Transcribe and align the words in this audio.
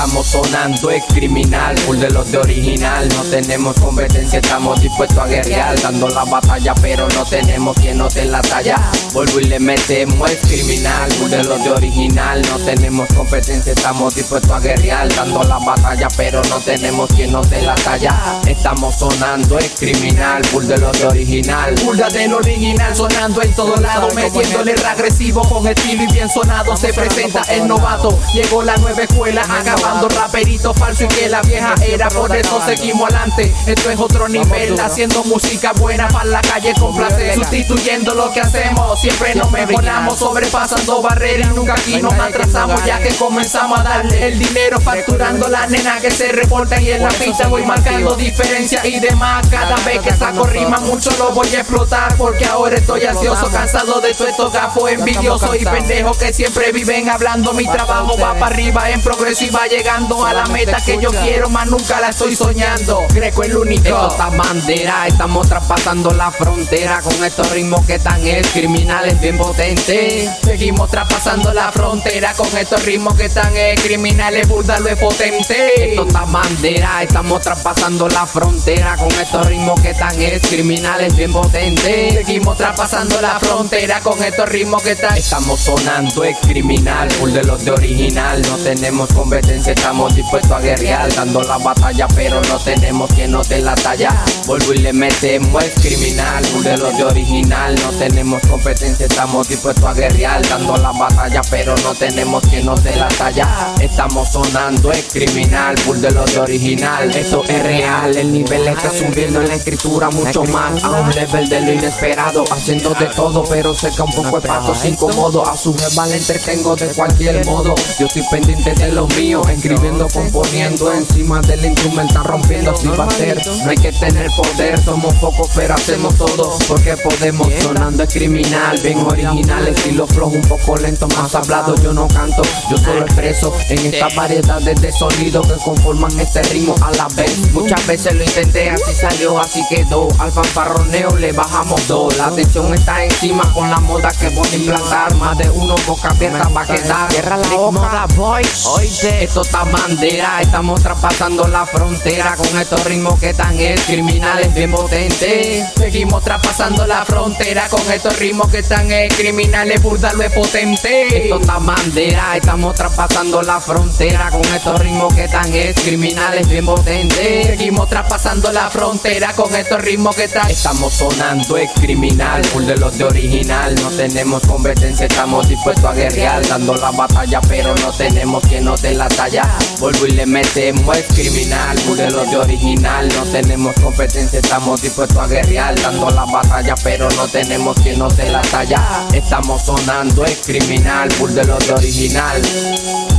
Estamos 0.00 0.28
sonando, 0.28 0.90
es 0.90 1.04
criminal, 1.12 1.76
full 1.76 1.98
de 1.98 2.08
los 2.08 2.32
de 2.32 2.38
original. 2.38 3.06
No 3.10 3.22
tenemos 3.24 3.76
competencia, 3.78 4.38
estamos 4.38 4.80
dispuestos 4.80 5.18
a 5.18 5.26
guerrear. 5.26 5.78
Dando 5.78 6.08
la 6.08 6.24
batalla, 6.24 6.74
pero 6.80 7.06
no 7.10 7.22
tenemos 7.26 7.76
quien 7.76 7.98
nos 7.98 8.14
dé 8.14 8.24
la 8.24 8.40
talla. 8.40 8.78
Vuelvo 9.12 9.40
y 9.40 9.44
le 9.44 9.60
metemos, 9.60 10.30
es 10.30 10.40
criminal, 10.40 11.12
full 11.12 11.28
de 11.28 11.44
los 11.44 11.62
de 11.62 11.70
original. 11.72 12.40
No 12.48 12.58
tenemos 12.60 13.12
competencia, 13.14 13.74
estamos 13.74 14.14
dispuestos 14.14 14.50
a 14.50 14.58
guerrear. 14.58 15.06
Dando 15.14 15.42
la 15.42 15.58
batalla, 15.58 16.08
pero 16.16 16.40
no 16.48 16.56
tenemos 16.60 17.10
quien 17.10 17.32
nos 17.32 17.50
dé 17.50 17.60
la 17.60 17.74
talla. 17.74 18.40
Estamos 18.46 18.94
sonando, 18.94 19.58
es 19.58 19.72
criminal, 19.78 20.42
full 20.46 20.64
de 20.64 20.78
los 20.78 20.98
de 20.98 21.08
original. 21.08 21.74
Pulda 21.74 22.08
del 22.08 22.32
original 22.32 22.96
sonando 22.96 23.42
en 23.42 23.52
todos 23.52 23.78
lados, 23.78 24.14
metiéndole 24.14 24.76
regresivo 24.76 25.42
con 25.42 25.66
estilo 25.66 26.04
y 26.04 26.06
bien 26.06 26.30
sonado. 26.30 26.74
Se 26.74 26.90
presenta 26.90 27.42
el 27.50 27.68
novato, 27.68 28.18
llegó 28.32 28.62
la 28.62 28.78
nueva 28.78 29.02
escuela, 29.02 29.42
acabando 29.90 30.08
raperito 30.08 30.74
falso 30.74 31.04
y 31.04 31.08
que 31.08 31.28
la 31.28 31.42
vieja 31.42 31.74
era. 31.82 32.08
Por 32.08 32.34
eso 32.34 32.60
seguimos 32.64 33.10
adelante. 33.10 33.54
Esto 33.66 33.90
es 33.90 33.98
otro 33.98 34.28
nivel, 34.28 34.78
haciendo 34.78 35.24
música 35.24 35.72
buena 35.72 36.08
para 36.08 36.24
la 36.26 36.40
calle 36.40 36.72
con 36.78 36.94
placer. 36.96 37.34
Sustituyendo 37.34 38.14
lo 38.14 38.30
que 38.32 38.40
hacemos, 38.40 39.00
siempre 39.00 39.34
nos 39.34 39.50
mejoramos, 39.50 40.18
sobrepasando 40.18 41.02
barreras. 41.02 41.54
Nunca 41.54 41.74
aquí 41.74 42.00
nos 42.00 42.12
atrasamos, 42.14 42.84
ya 42.84 42.98
que 42.98 43.10
comenzamos 43.14 43.80
a 43.80 43.82
darle 43.82 44.28
el 44.28 44.38
dinero, 44.38 44.80
facturando 44.80 45.48
la 45.48 45.66
nena 45.66 46.00
que 46.00 46.10
se 46.10 46.32
reporta 46.32 46.80
y 46.80 46.90
en 46.92 47.02
la 47.02 47.08
pista 47.08 47.48
voy 47.48 47.64
marcando 47.64 48.14
diferencia 48.14 48.86
y 48.86 49.00
demás. 49.00 49.46
Cada 49.48 49.76
vez 49.84 50.00
que 50.00 50.12
saco 50.12 50.44
rima, 50.44 50.78
mucho 50.78 51.10
lo 51.18 51.32
voy 51.32 51.48
a 51.54 51.60
explotar, 51.60 52.16
porque 52.16 52.44
ahora 52.46 52.76
estoy 52.76 53.04
ansioso, 53.04 53.50
cansado 53.50 54.00
de 54.00 54.14
todo 54.14 54.28
estos 54.28 54.52
gafos 54.52 54.90
envidiosos 54.90 55.56
y 55.60 55.64
pendejos 55.64 56.16
que 56.16 56.32
siempre 56.32 56.72
viven 56.72 57.08
hablando. 57.08 57.52
Mi 57.52 57.66
trabajo 57.66 58.16
va 58.18 58.34
para 58.34 58.46
arriba 58.46 58.90
en 58.90 59.00
progreso 59.00 59.44
y 59.44 59.50
llegando 59.80 60.26
a 60.26 60.34
la 60.34 60.44
meta 60.46 60.76
que 60.84 60.98
yo 61.00 61.10
quiero, 61.10 61.48
más 61.48 61.66
nunca 61.66 62.00
la 62.00 62.10
estoy 62.10 62.36
soñando. 62.36 63.06
Greco 63.14 63.42
el 63.44 63.56
único. 63.56 64.08
Esta 64.10 64.28
bandera, 64.28 65.06
estamos 65.06 65.48
traspasando 65.48 66.10
la 66.10 66.30
frontera 66.30 67.00
con 67.00 67.24
estos 67.24 67.50
ritmos 67.52 67.86
que 67.86 67.94
están 67.94 68.26
es 68.26 68.46
criminales 68.48 69.18
bien 69.22 69.38
potentes. 69.38 70.28
Seguimos 70.42 70.90
traspasando 70.90 71.54
la 71.54 71.72
frontera 71.72 72.34
con 72.34 72.54
estos 72.58 72.84
ritmos 72.84 73.14
que 73.14 73.24
están 73.24 73.56
es 73.56 73.80
criminales, 73.80 74.46
burda 74.48 74.78
lo 74.80 74.88
es 74.88 74.98
potente. 74.98 75.90
Esto 75.92 76.06
está 76.06 76.26
bandera, 76.26 77.02
estamos 77.02 77.40
traspasando 77.40 78.06
la 78.08 78.26
frontera 78.26 78.96
con 78.96 79.10
estos 79.12 79.46
ritmos 79.46 79.80
que 79.80 79.90
están 79.92 80.20
es 80.20 80.46
criminales 80.46 81.16
bien 81.16 81.32
potentes. 81.32 82.14
Seguimos 82.14 82.58
traspasando 82.58 83.18
la 83.22 83.40
frontera 83.40 84.00
con 84.00 84.22
estos 84.22 84.46
ritmos 84.46 84.82
que 84.82 84.90
están. 84.92 85.16
Estamos 85.16 85.58
sonando, 85.58 86.22
es 86.22 86.36
criminal, 86.40 87.10
full 87.12 87.30
de 87.30 87.44
los 87.44 87.64
de 87.64 87.70
original. 87.70 88.42
No 88.42 88.58
tenemos 88.58 89.10
competencia, 89.14 89.69
estamos 89.72 90.14
dispuestos 90.14 90.52
a 90.52 90.60
guerrear. 90.60 91.12
Dando 91.14 91.42
la 91.42 91.58
batalla, 91.58 92.06
pero 92.14 92.40
no 92.42 92.58
tenemos 92.58 93.10
quien 93.12 93.32
nos 93.32 93.48
dé 93.48 93.60
la 93.60 93.74
talla. 93.74 94.24
Vuelvo 94.46 94.72
y 94.74 94.78
le 94.78 94.92
metemos, 94.92 95.62
es 95.64 95.74
criminal, 95.74 96.44
full 96.44 96.62
de 96.62 96.76
los 96.76 96.96
de 96.96 97.04
original. 97.04 97.74
No 97.74 97.90
tenemos 97.98 98.40
competencia, 98.48 99.06
estamos 99.06 99.48
dispuestos 99.48 99.84
a 99.84 99.94
guerrear. 99.94 100.46
Dando 100.48 100.76
la 100.76 100.92
batalla, 100.92 101.40
pero 101.50 101.74
no 101.82 101.94
tenemos 101.94 102.42
quien 102.46 102.66
nos 102.66 102.82
dé 102.82 102.96
la 102.96 103.08
talla. 103.08 103.74
Estamos 103.80 104.28
sonando, 104.30 104.92
es 104.92 105.08
criminal, 105.12 105.76
full 105.78 105.98
de 105.98 106.10
los 106.10 106.32
de 106.32 106.40
original. 106.40 107.10
Esto 107.10 107.42
es 107.44 107.62
real, 107.62 108.16
el 108.16 108.32
nivel 108.32 108.68
está 108.68 108.90
subiendo 108.90 109.40
en 109.40 109.48
la 109.48 109.54
escritura 109.54 110.10
mucho 110.10 110.44
más. 110.44 110.82
A 110.82 110.90
un 111.00 111.10
level 111.10 111.48
de 111.48 111.60
lo 111.60 111.72
inesperado, 111.72 112.44
haciendo 112.50 112.94
de 112.94 113.06
todo, 113.06 113.44
pero 113.44 113.74
cerca 113.74 114.04
un 114.04 114.12
poco 114.12 114.40
de 114.40 114.48
pato 114.48 114.74
sin 114.74 114.96
cómodo. 114.96 115.46
A 115.46 115.56
su 115.56 115.74
jeva 115.76 116.06
le 116.06 116.16
entretengo 116.16 116.76
de 116.76 116.88
cualquier 116.88 117.44
modo. 117.46 117.74
Yo 117.98 118.06
estoy 118.06 118.22
pendiente 118.30 118.74
de 118.74 118.92
lo 118.92 119.06
mío, 119.08 119.42
escribiendo, 119.60 120.08
componiendo 120.08 120.92
encima 120.92 121.40
del 121.42 121.66
instrumental, 121.66 122.24
rompiendo 122.24 122.70
así 122.70 122.88
va 122.88 123.04
a 123.04 123.10
ser. 123.10 123.40
No 123.62 123.70
hay 123.70 123.76
que 123.76 123.92
tener 123.92 124.30
poder, 124.30 124.82
somos 124.82 125.14
pocos, 125.16 125.50
pero 125.54 125.74
hacemos 125.74 126.14
todo 126.16 126.58
porque 126.66 126.96
podemos. 126.96 127.48
Sonando 127.62 128.02
es 128.02 128.12
criminal, 128.12 128.78
bien 128.82 128.98
original, 129.00 129.68
estilo 129.68 130.06
flojo, 130.06 130.36
un 130.36 130.42
poco 130.42 130.76
lento, 130.76 131.06
más 131.08 131.34
hablado. 131.34 131.74
Yo 131.82 131.92
no 131.92 132.08
canto, 132.08 132.42
yo 132.70 132.78
solo 132.78 133.02
expreso 133.02 133.52
en 133.68 133.92
estas 133.92 134.14
variedades 134.14 134.80
de 134.80 134.92
sonidos 134.92 135.46
que 135.46 135.54
conforman 135.62 136.18
este 136.18 136.42
ritmo 136.44 136.74
a 136.80 136.90
la 136.92 137.08
vez. 137.08 137.52
Muchas 137.52 137.86
veces 137.86 138.14
lo 138.14 138.24
intenté, 138.24 138.70
así 138.70 138.94
salió, 138.94 139.38
así 139.38 139.62
quedó. 139.68 140.08
Al 140.18 140.32
fanfarroneo 140.32 141.16
le 141.16 141.32
bajamos 141.32 141.86
dos. 141.86 142.16
La 142.16 142.26
atención 142.26 142.72
está 142.72 143.04
encima 143.04 143.52
con 143.52 143.68
la 143.68 143.78
moda 143.80 144.10
que 144.18 144.30
voy 144.30 144.48
a 144.48 144.56
implantar. 144.56 145.14
Más 145.16 145.36
de 145.36 145.50
uno 145.50 145.74
boca 145.86 146.08
abierta 146.08 146.48
va 146.48 146.62
a 146.62 146.66
quedar. 146.66 147.12
Cierra 147.12 147.36
la 147.36 147.48
boca. 147.48 148.06
voice. 148.16 148.68
Oíste. 148.68 149.24
Esto 149.24 149.42
está 149.50 149.64
bandera, 149.64 150.40
estamos 150.40 150.80
traspasando 150.80 151.48
la 151.48 151.66
frontera 151.66 152.36
con 152.36 152.56
estos 152.56 152.84
ritmos 152.84 153.18
que 153.18 153.30
están 153.30 153.58
es 153.58 153.80
criminales 153.80 154.54
bien 154.54 154.70
potentes. 154.70 155.66
Seguimos 155.76 156.22
traspasando 156.22 156.86
la 156.86 157.04
frontera 157.04 157.68
con 157.68 157.80
estos 157.90 158.16
ritmos 158.20 158.48
que 158.48 158.58
están 158.58 158.90
en 158.92 159.08
criminales, 159.10 159.82
burda 159.82 160.12
lo 160.12 160.22
es 160.22 160.32
potente. 160.32 161.24
Esto 161.24 161.40
está 161.40 161.58
bandera, 161.58 162.36
estamos 162.36 162.76
traspasando 162.76 163.42
la 163.42 163.60
frontera 163.60 164.30
con 164.30 164.44
estos 164.54 164.78
ritmos 164.78 165.12
que 165.14 165.24
están 165.24 165.52
es 165.52 165.74
criminales 165.80 166.48
bien 166.48 166.64
potentes. 166.64 167.46
Seguimos 167.48 167.88
traspasando 167.88 168.52
la 168.52 168.70
frontera 168.70 169.32
con 169.32 169.52
estos 169.56 169.80
ritmos 169.82 170.14
que 170.14 170.24
están. 170.24 170.48
Estamos 170.48 170.94
sonando, 170.94 171.56
es 171.56 171.72
criminal, 171.72 172.44
full 172.44 172.66
de 172.66 172.76
de 172.76 173.04
original. 173.04 173.74
No 173.82 173.90
tenemos 173.90 174.46
competencia, 174.46 175.06
estamos 175.06 175.48
dispuestos 175.48 175.86
a 175.86 175.92
guerrear. 175.92 176.46
Dando 176.46 176.76
la 176.76 176.92
batalla, 176.92 177.40
pero 177.48 177.74
no 177.74 177.90
tenemos 177.92 178.44
quien 178.46 178.64
nos 178.64 178.80
dé 178.80 178.94
la 178.94 179.08
talla. 179.08 179.29
Vuelvo 179.78 180.06
y 180.06 180.10
le 180.10 180.26
metemos, 180.26 180.96
es 180.96 181.06
criminal, 181.06 181.78
full 181.78 181.96
de 181.96 182.36
original. 182.36 183.08
No 183.16 183.24
tenemos 183.30 183.74
competencia, 183.80 184.40
estamos 184.40 184.82
dispuestos 184.82 185.16
a 185.18 185.26
guerrear. 185.26 185.74
Dando 185.80 186.10
la 186.10 186.24
batalla, 186.24 186.74
pero 186.82 187.08
no 187.12 187.28
tenemos 187.28 187.76
quien 187.80 187.98
nos 187.98 188.16
dé 188.16 188.28
la 188.28 188.42
talla. 188.42 189.06
Estamos 189.12 189.62
sonando, 189.62 190.24
es 190.24 190.38
criminal, 190.44 191.10
full 191.12 191.30
de 191.32 191.42
original. 191.72 192.42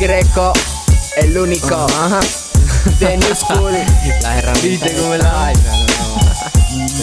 Greco, 0.00 0.52
el 1.18 1.36
único. 1.36 1.74
Ajá. 1.76 2.20
De 3.00 3.16
New 3.18 3.34
School. 3.34 3.72
Las 4.22 4.38
herramientas. 4.38 4.62
¿Viste 4.62 4.92
cómo 4.94 5.14
la- 5.16 5.52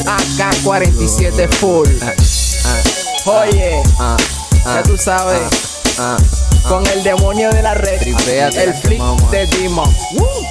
AK-47 0.06 1.48
full. 1.56 1.88
Oye, 3.26 3.82
Ah, 4.00 4.18
ah, 4.66 4.76
ya 4.76 4.84
tú 4.84 4.98
sabes. 4.98 5.42
Con 6.68 6.86
el 6.88 7.04
demonio 7.04 7.52
de 7.52 7.62
la 7.62 7.74
red. 7.76 8.00
Tripéate, 8.00 8.64
El 8.64 8.74
flick 8.74 9.00
mamá. 9.00 9.30
de 9.32 9.46
Demon. 9.48 9.96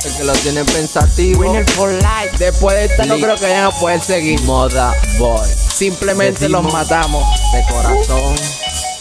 el 0.04 0.14
que 0.16 0.24
lo 0.24 0.32
tiene 0.34 0.64
pensativo. 0.64 1.40
Winner 1.42 1.68
for 1.72 1.90
life. 1.92 2.36
Después 2.38 2.76
de 2.76 2.84
esta 2.84 3.04
no 3.04 3.16
creo 3.16 3.34
que 3.36 3.42
vayan 3.42 3.64
a 3.64 3.70
poder 3.72 4.00
seguir. 4.00 4.40
Moda 4.42 4.94
Boy. 5.18 5.48
Simplemente 5.74 6.48
los 6.48 6.62
matamos. 6.72 7.24
De 7.52 7.62
corazón. 7.72 8.36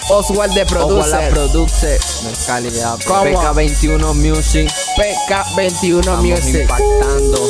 Oswald 0.10 0.54
de 0.54 0.62
la 0.62 0.66
Producer. 0.66 1.30
produce. 1.34 2.00
No 2.24 2.30
es 2.32 2.40
calidad. 2.46 2.98
¿Cómo? 3.06 3.24
PK21 3.24 4.14
Music. 4.16 4.72
PK21 4.98 6.00
Estamos 6.00 6.24
Music. 6.26 6.62
impactando. 6.62 7.48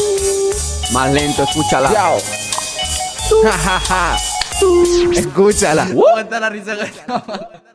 Más 0.91 1.11
lento, 1.13 1.43
escúchala. 1.43 1.91
Chao. 1.91 2.17
Ja, 3.43 3.51
ja, 3.57 3.79
ja. 3.79 4.17
Escúchala. 5.15 5.83
Aguanta 5.83 6.39
la 6.39 6.49
risa 6.49 6.75
que. 6.75 6.91